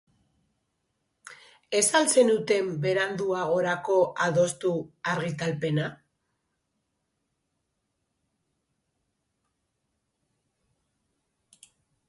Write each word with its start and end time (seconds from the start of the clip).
Ez 1.79 1.83
al 1.99 2.07
zuten 2.21 2.71
beranduagorako 2.85 3.97
adostu 4.27 4.71
argitalpena? 5.13 5.91